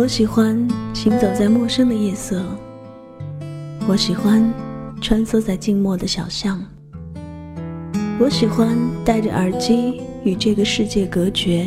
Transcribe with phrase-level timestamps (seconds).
[0.00, 0.56] 我喜欢
[0.94, 2.40] 行走在陌生的夜色，
[3.88, 4.48] 我喜欢
[5.00, 6.64] 穿梭在静默的小巷，
[8.20, 11.66] 我喜欢戴着耳机与这个世界隔绝，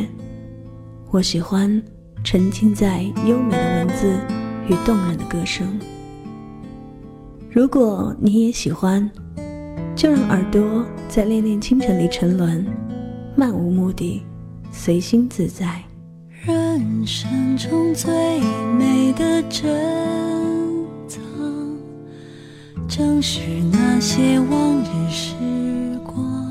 [1.10, 1.80] 我喜欢
[2.24, 4.16] 沉浸在优美的文字
[4.66, 5.78] 与动人的歌声。
[7.50, 9.08] 如果你也喜欢，
[9.94, 12.66] 就让耳朵在恋恋清晨里沉沦，
[13.36, 14.22] 漫无目的，
[14.70, 15.82] 随心自在。
[16.44, 18.12] 人生中最
[18.76, 19.64] 美的珍
[21.06, 21.22] 藏，
[22.88, 25.36] 正是那些往日时
[26.04, 26.42] 光。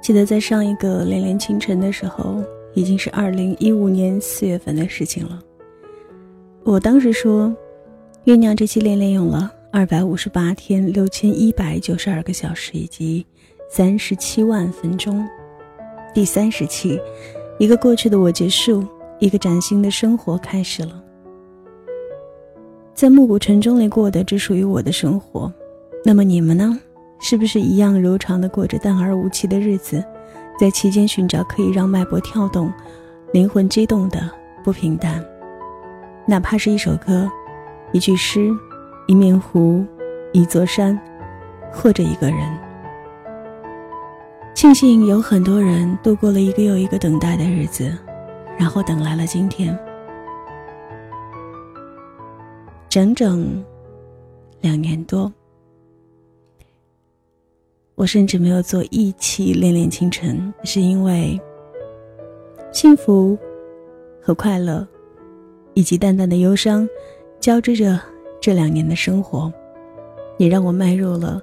[0.00, 2.40] 记得在上一个恋恋清晨的时候。
[2.76, 5.42] 已经是二零一五年四月份的事情了。
[6.62, 7.50] 我当时说，
[8.26, 13.24] 酝酿这期恋恋用了二百五十八天六千一百九十二个小时以及
[13.70, 15.26] 三十七万分钟。
[16.12, 17.00] 第三十期，
[17.58, 18.84] 一个过去的我结束，
[19.20, 21.02] 一个崭新的生活开始了。
[22.92, 25.50] 在暮鼓晨钟里过的只属于我的生活，
[26.04, 26.78] 那么你们呢？
[27.20, 30.04] 是不是一样如常的过着淡而无奇的日子？
[30.58, 32.72] 在其间寻找可以让脉搏跳动、
[33.32, 34.30] 灵魂激动的
[34.64, 35.22] 不平淡，
[36.26, 37.30] 哪怕是一首歌、
[37.92, 38.50] 一句诗、
[39.06, 39.84] 一面湖、
[40.32, 40.98] 一座山，
[41.70, 42.38] 或者一个人。
[44.54, 47.94] 庆幸有很多人度过了一个又一个等待的日子，
[48.58, 49.78] 然后等来了今天，
[52.88, 53.62] 整整
[54.62, 55.30] 两年多。
[57.96, 61.40] 我甚至没有做一期《恋恋清晨》，是因为
[62.70, 63.36] 幸福
[64.20, 64.86] 和快乐，
[65.72, 66.86] 以及淡淡的忧伤，
[67.40, 67.98] 交织着
[68.38, 69.50] 这两年的生活，
[70.36, 71.40] 也让我迈入了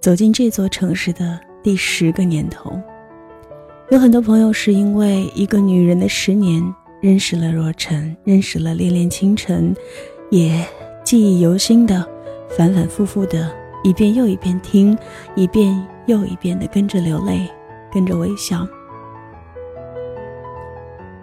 [0.00, 2.72] 走进这座城市的第十个年头。
[3.90, 6.62] 有很多朋友是因为一个女人的十年，
[7.02, 9.74] 认识了若尘，认识了《恋恋清晨》，
[10.30, 10.66] 也
[11.04, 12.08] 记忆犹新的，
[12.56, 13.59] 反反复复的。
[13.82, 14.96] 一遍又一遍听，
[15.34, 17.48] 一遍又一遍的跟着流泪，
[17.90, 18.66] 跟着微笑。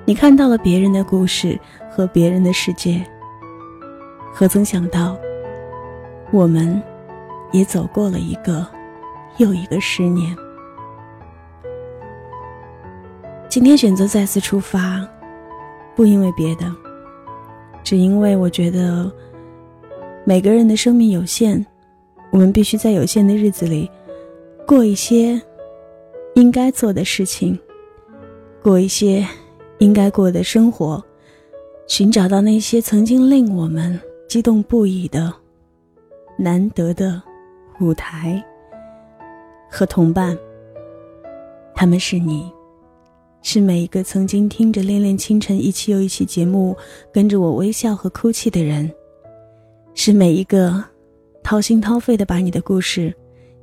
[0.06, 1.60] 你看到了别人的故事
[1.90, 3.06] 和别人的世界，
[4.34, 5.18] 何曾想到，
[6.32, 6.82] 我们
[7.52, 8.66] 也走过了一个
[9.38, 10.36] 又一个十年。
[13.50, 15.08] 今天选择再次出发，
[15.96, 16.72] 不因为别的，
[17.84, 19.12] 只因为我觉得
[20.26, 21.64] 每个人的生命有限。
[22.32, 23.90] 我们必须在有限的日子里，
[24.68, 25.42] 过一些
[26.36, 27.58] 应该做的事情，
[28.62, 29.26] 过一些
[29.80, 31.04] 应该过的生活，
[31.88, 35.34] 寻找到那些曾经令我们激动不已的
[36.38, 37.22] 难得的
[37.80, 38.44] 舞台
[39.70, 40.38] 和同伴。
[41.74, 42.52] 他们是你，
[43.42, 46.76] 是每一个曾经听着《恋恋清晨》一期又一期节目，
[47.12, 48.92] 跟着我微笑和哭泣的人，
[49.96, 50.84] 是每一个。
[51.48, 53.16] 掏心掏肺的把你的故事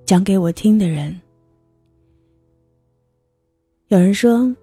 [0.07, 1.21] 讲给我听的人，
[3.89, 4.57] 有人说，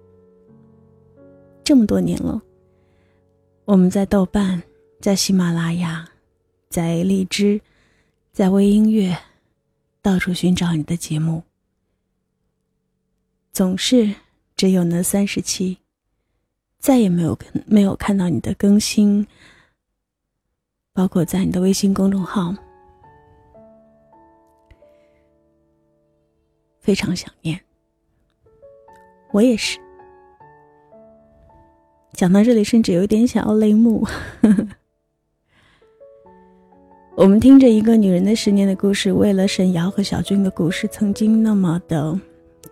[1.62, 2.42] 这么多年了，
[3.64, 4.60] 我们在豆瓣、
[5.00, 6.04] 在喜马拉雅、
[6.68, 7.60] 在荔枝、
[8.32, 9.16] 在微音乐，
[10.02, 11.44] 到处寻找你的节目，
[13.52, 14.12] 总是
[14.56, 15.78] 只有那三十期，
[16.80, 19.24] 再也没有没有看到你的更新，
[20.92, 22.52] 包括在你的微信公众号。
[26.82, 27.58] 非常想念，
[29.32, 29.78] 我也是。
[32.12, 34.06] 讲到这里，甚至有点想要泪目。
[37.14, 42.18] 我们听着一个女人的十年的故事，为了沈瑶和小军的故事，曾经那么的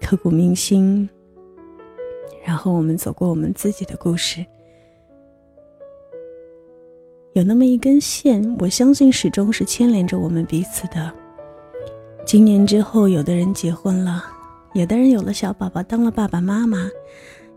[0.01, 1.09] 刻骨铭心。
[2.45, 4.45] 然后我们走过我们自己的故事，
[7.35, 11.15] 有那么一根线，我相信始终是牵连着我们彼此的。
[12.27, 14.23] 今年之后，有的人结婚了，
[14.75, 16.89] 有的人有了小宝宝，当了爸爸妈妈，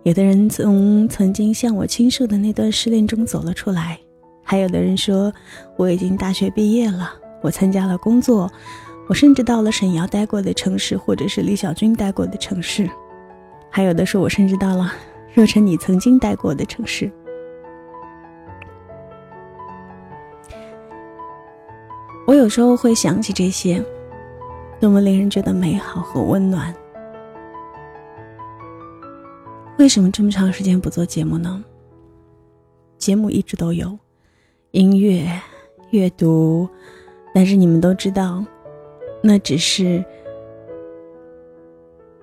[0.02, 4.00] 有的人从曾经向我倾诉的那段失恋中走了出来，
[4.44, 5.32] 还有的人说
[5.78, 8.52] 我已经大学毕业了，我参加了工作，
[9.08, 12.90] 我甚至到了沈瑶待过的城市，或者是李小军待过的城市，
[13.70, 14.92] 还有的说我甚至到了
[15.36, 17.12] 若晨你曾经待过的城市。
[22.26, 23.84] 我有时候会想起这些。
[24.84, 26.76] 多么令人觉得美好和温暖！
[29.78, 31.64] 为什么这么长时间不做节目呢？
[32.98, 33.98] 节目一直都有，
[34.72, 35.26] 音乐、
[35.92, 36.68] 阅读，
[37.34, 38.46] 但是你们都知道，
[39.22, 40.04] 那只是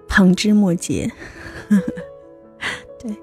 [0.06, 1.10] 旁枝末节。
[3.00, 3.16] 对，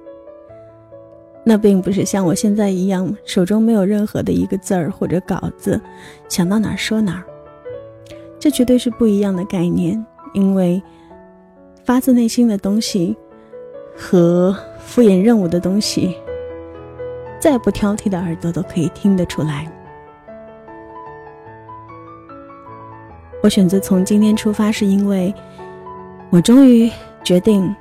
[1.46, 5.80] 那并不是像我现在一样，手中没有任何的一个字儿或者稿子，
[6.28, 7.37] 想到哪儿说哪儿。
[8.40, 10.82] 这绝对是不一样的概念，因为
[11.84, 13.18] 发自内心的东西
[13.96, 16.16] 和敷衍任务的东西，
[17.40, 19.72] 再不挑剔的耳朵都可以听得出来。
[23.42, 25.34] 我选择从今天出发，是因为
[26.30, 26.92] 我终于
[27.24, 27.74] 决定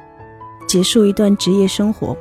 [0.67, 2.17] 结束一段职业生活，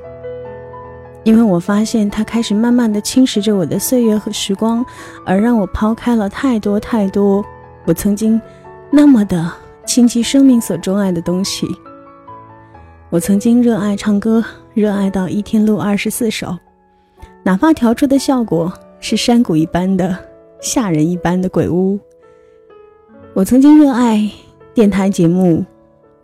[1.23, 4.85] 因为我发现它开始慢慢的侵蚀着我的岁月和时光，
[5.25, 7.45] 而让我抛开了太多太多。
[7.85, 8.41] 我曾经
[8.91, 9.51] 那么的
[9.85, 11.67] 倾其生命所钟爱的东西，
[13.11, 14.43] 我曾经热爱唱歌，
[14.73, 16.57] 热爱到一天录二十四首，
[17.43, 20.17] 哪怕调出的效果是山谷一般的
[20.59, 21.99] 吓人一般的鬼屋。
[23.35, 24.27] 我曾经热爱
[24.73, 25.63] 电台节目，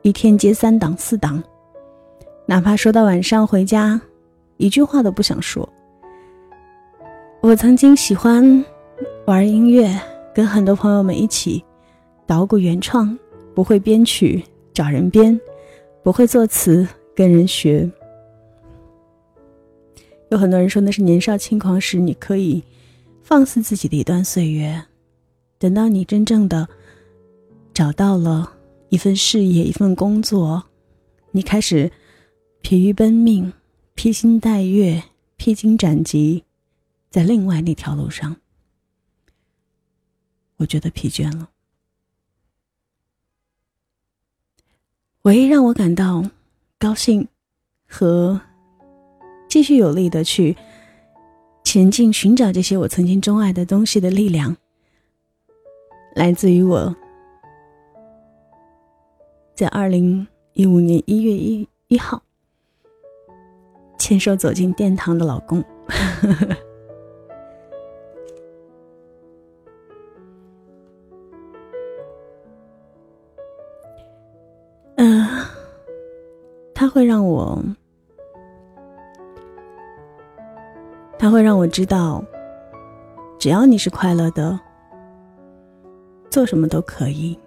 [0.01, 1.43] 一天接三档四档，
[2.47, 4.01] 哪怕说到晚上回家，
[4.57, 5.67] 一句话都不想说。
[7.41, 8.65] 我曾经喜欢
[9.25, 10.01] 玩音乐。
[10.33, 11.63] 跟很多朋友们一起
[12.25, 13.17] 捣鼓原创，
[13.53, 14.43] 不会编曲
[14.73, 15.39] 找人编，
[16.03, 17.89] 不会作词跟人学。
[20.29, 22.63] 有很多人说那是年少轻狂时你可以
[23.21, 24.81] 放肆自己的一段岁月，
[25.59, 26.67] 等到你真正的
[27.73, 28.53] 找到了
[28.87, 30.63] 一份事业、一份工作，
[31.31, 31.91] 你开始
[32.61, 33.51] 疲于奔命、
[33.93, 35.03] 披星戴月、
[35.35, 36.45] 披荆斩棘，
[37.09, 38.37] 在另外那条路上。
[40.61, 41.49] 我觉得疲倦了。
[45.23, 46.23] 唯一让我感到
[46.77, 47.27] 高兴
[47.87, 48.39] 和
[49.49, 50.55] 继续有力的去
[51.63, 54.55] 前进、寻找这些我曾经钟爱的东西的力量，
[56.15, 56.95] 来自于我
[59.55, 62.21] 在二零一五年一月一一号
[63.97, 65.63] 牵手走进殿堂的老公。
[76.91, 77.57] 会让我，
[81.17, 82.21] 他会让我知道，
[83.39, 84.59] 只要你是快乐的，
[86.29, 87.39] 做什么都可以。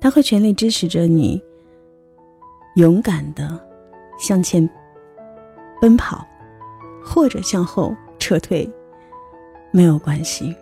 [0.00, 1.40] 他会全力支持着你，
[2.74, 3.56] 勇敢的
[4.18, 4.68] 向前
[5.80, 6.26] 奔跑，
[7.04, 8.68] 或者向后撤退，
[9.70, 10.52] 没有关系。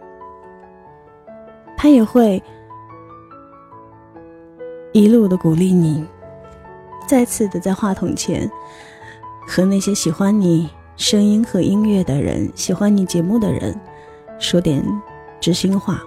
[1.75, 2.41] 他也会
[4.93, 6.07] 一路的鼓励你。
[7.13, 8.51] 再次的在话筒前，
[9.47, 10.67] 和那些喜欢你
[10.97, 13.79] 声音和音乐的人、喜欢你节目的人，
[14.39, 14.83] 说点
[15.39, 16.03] 知心话。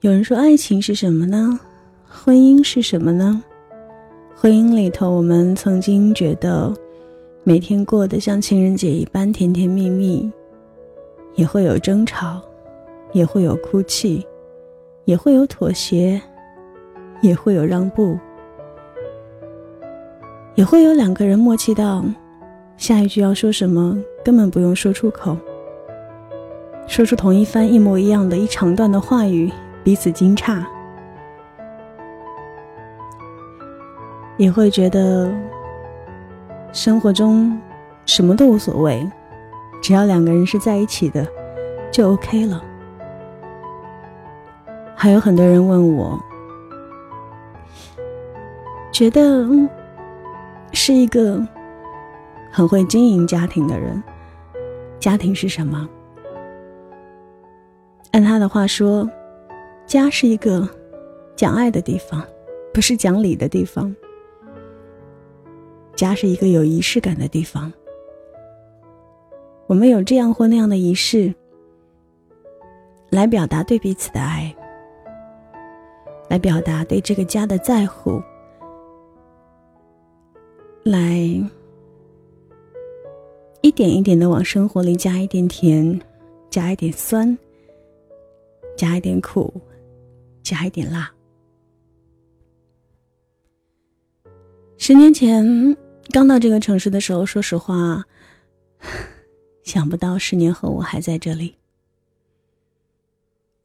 [0.00, 1.58] 有人说，爱情是什么呢？
[2.06, 3.42] 婚姻是什么呢？
[4.36, 6.74] 婚姻里头，我们曾经觉得
[7.42, 10.30] 每天过得像情人节一般甜甜蜜蜜，
[11.36, 12.38] 也会有争吵，
[13.14, 14.26] 也会有哭泣。
[15.04, 16.20] 也会有妥协，
[17.20, 18.18] 也会有让步，
[20.54, 22.04] 也会有两个人默契到，
[22.76, 25.36] 下一句要说什么根本不用说出口，
[26.86, 29.52] 说出同一番一模一样的一长段的话语，
[29.82, 30.64] 彼此惊诧，
[34.38, 35.30] 也会觉得
[36.72, 37.60] 生活中
[38.06, 39.06] 什么都无所谓，
[39.82, 41.26] 只要两个人是在一起的，
[41.92, 42.64] 就 OK 了。
[45.04, 46.18] 还有很多人问我，
[48.90, 49.46] 觉得
[50.72, 51.46] 是一个
[52.50, 54.02] 很会经营家庭的人。
[54.98, 55.86] 家庭是什么？
[58.12, 59.06] 按他的话说，
[59.84, 60.66] 家是一个
[61.36, 62.24] 讲爱的地方，
[62.72, 63.94] 不是讲理的地方。
[65.94, 67.70] 家是一个有仪式感的地方。
[69.66, 71.34] 我们有这样或那样的仪式，
[73.10, 74.56] 来表达对彼此的爱。
[76.28, 78.22] 来表达对这个家的在乎，
[80.82, 81.18] 来
[83.60, 86.00] 一点一点的往生活里加一点甜，
[86.50, 87.36] 加一点酸，
[88.76, 89.52] 加一点苦，
[90.42, 91.10] 加一点辣。
[94.76, 95.76] 十年前
[96.10, 98.04] 刚到这个城市的时候，说实话，
[99.62, 101.56] 想不到十年后我还在这里，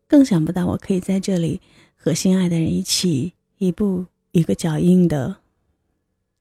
[0.09, 1.61] 更想不到我可以在这里。
[2.01, 5.35] 和心爱的人一起，一步一个脚印的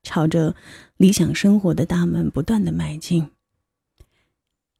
[0.04, 0.54] 朝着
[0.96, 3.28] 理想生活的大门不断的迈进。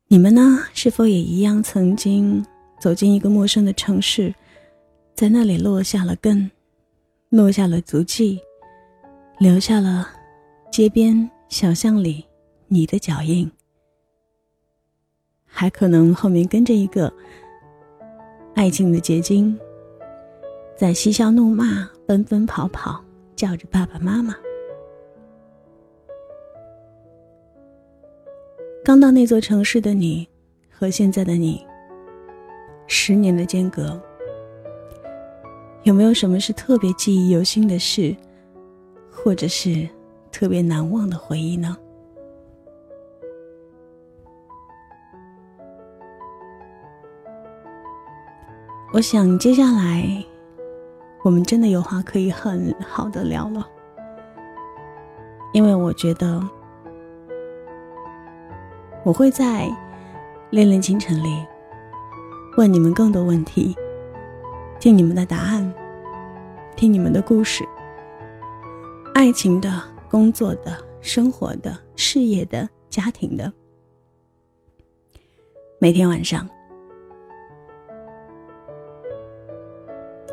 [0.07, 0.65] 你们呢？
[0.73, 2.47] 是否也一样，曾经
[2.81, 4.33] 走进一个陌生的城市，
[5.17, 6.49] 在那里落下了根，
[7.29, 8.39] 落下了足迹，
[9.41, 10.09] 留下了
[10.71, 12.25] 街边小巷里
[12.69, 13.51] 你的脚印，
[15.45, 17.13] 还可能后面跟着一个
[18.59, 19.57] 爱情的结晶，
[20.77, 23.01] 在嬉笑怒骂、奔奔跑跑，
[23.37, 24.35] 叫着爸爸妈妈。
[28.85, 30.29] 刚到那座城市的你，
[30.69, 31.65] 和现在的你，
[32.89, 33.97] 十年的间隔，
[35.85, 38.13] 有没有什么是特别记忆犹新的事，
[39.09, 39.89] 或者是
[40.33, 41.77] 特别难忘的回忆呢？
[48.99, 50.25] 我想接下来，
[51.23, 53.65] 我们真的有话可以很好的聊了，
[55.53, 56.43] 因为我觉得。
[59.05, 59.67] 我会在
[60.51, 61.29] 《恋恋清晨》里
[62.57, 63.73] 问你们更多问题，
[64.81, 65.73] 听你们的答案，
[66.75, 67.65] 听你们的故事，
[69.15, 73.53] 爱情的、工作的、生活的、事业的、家庭的。
[75.79, 76.49] 每天晚上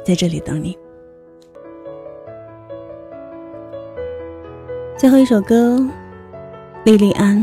[0.05, 0.77] 在这里等你。
[4.95, 5.77] 最后一首歌，
[6.83, 7.38] 《莉莉安》。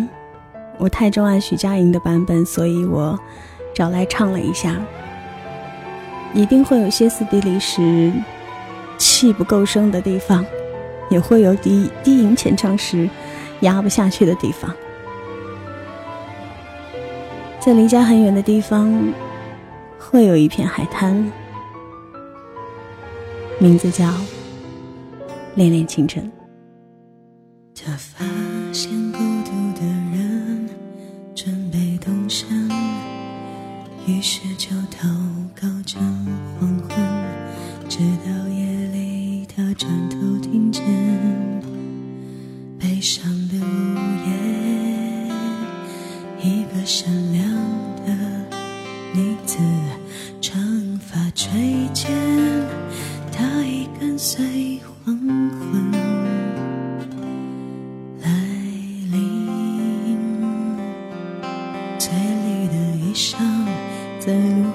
[0.78, 3.18] 我太钟爱徐佳莹的版本，所以我
[3.74, 4.80] 找来唱了一下。
[6.32, 8.12] 一定会有歇斯底里时
[8.96, 10.44] 气不够声的地方，
[11.10, 13.08] 也会有低低吟浅唱时
[13.60, 14.72] 压不下去的地方。
[17.60, 19.12] 在离家很远的地方，
[19.98, 21.30] 会有一片海滩，
[23.62, 24.12] 名字叫
[25.54, 26.28] 恋恋清晨。
[27.72, 28.24] 他发
[28.72, 30.68] 现孤独的人。
[31.34, 32.68] 准备动身，
[34.06, 35.08] 于是就祷
[35.54, 35.98] 告着
[36.60, 36.96] 黄昏，
[37.88, 40.18] 直到夜里，他转头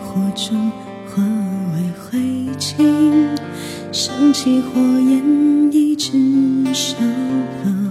[0.04, 0.72] 火中
[1.08, 1.24] 化
[1.74, 2.20] 为灰
[2.58, 2.76] 烬，
[3.92, 6.12] 升起火焰一直
[6.74, 6.98] 烧
[7.64, 7.87] 到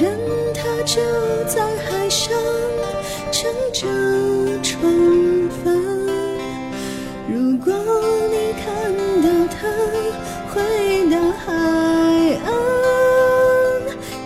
[0.00, 0.18] 人
[0.54, 0.98] 他就
[1.44, 2.32] 在海上
[3.30, 3.86] 撑着
[4.62, 4.80] 船
[5.62, 5.76] 帆。
[7.28, 7.70] 如果
[8.30, 8.64] 你看
[9.20, 9.68] 到他
[10.48, 10.56] 回
[11.10, 11.52] 到海
[12.46, 12.48] 岸，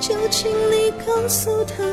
[0.01, 1.84] 就请你告诉他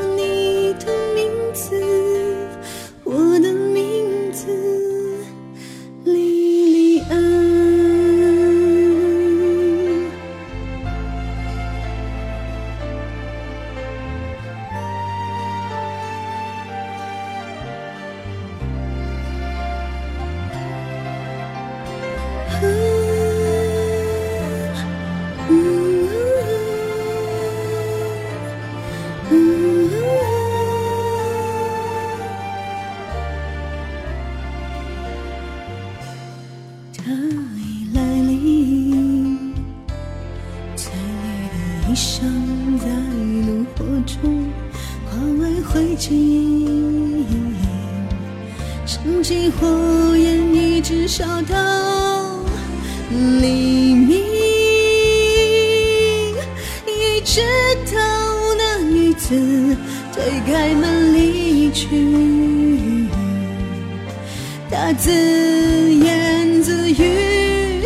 [49.50, 51.56] 火焰，一直烧到
[53.40, 54.18] 黎明，
[56.86, 57.40] 一直
[57.92, 58.00] 到
[58.56, 59.76] 那女子
[60.14, 61.88] 推开门离去。
[64.70, 67.84] 她自言自语，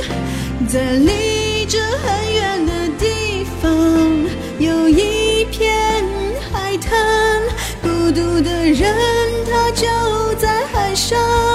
[0.68, 3.70] 在离这很远的地方，
[4.58, 6.04] 有一片
[6.52, 7.42] 海滩，
[7.82, 8.94] 孤独的人，
[9.50, 9.86] 他就
[10.38, 10.75] 在。
[11.06, 11.45] 上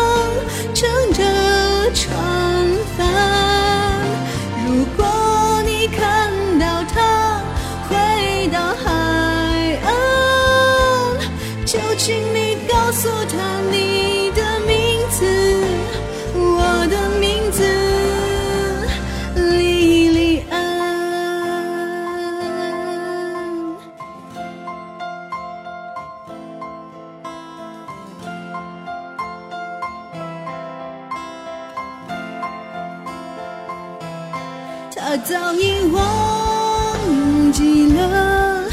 [35.91, 38.63] 忘记了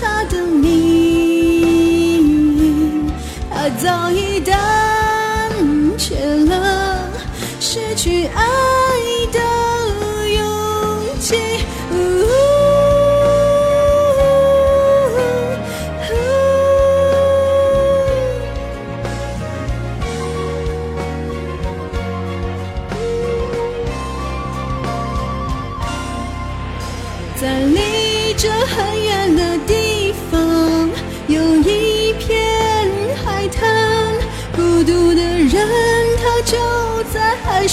[0.00, 1.92] 他的名，
[3.50, 4.58] 他早已胆
[5.96, 6.14] 怯
[6.46, 7.08] 了，
[7.60, 8.83] 失去爱。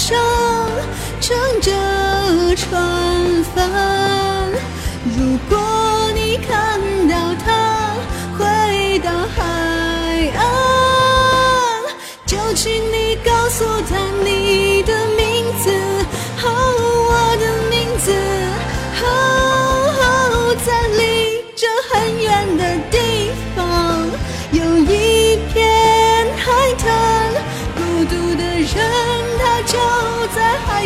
[0.02, 0.18] 上
[1.20, 1.72] 撑着
[2.56, 4.52] 船帆。
[5.16, 5.81] 如果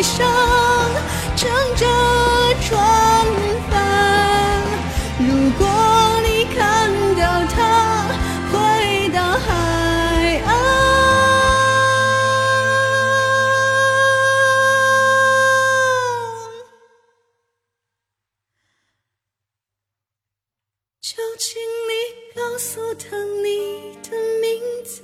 [0.06, 0.24] 上
[1.36, 1.84] 撑着
[2.62, 2.70] 船
[3.68, 3.74] 帆。
[5.18, 5.26] 如
[5.58, 5.66] 果
[6.22, 6.56] 你看
[7.16, 7.56] 到他
[8.52, 8.54] 回
[9.08, 10.48] 到海岸。
[21.02, 21.92] 就请你
[22.34, 24.10] 告诉他你的
[24.40, 24.44] 名
[24.84, 24.94] 字，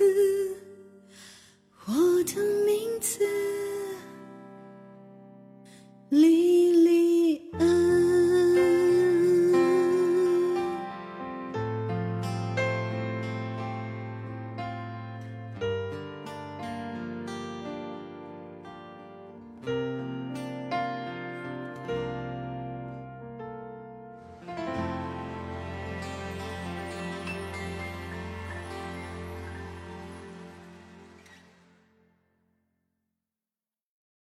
[1.87, 1.91] 我
[2.23, 3.42] 的名字。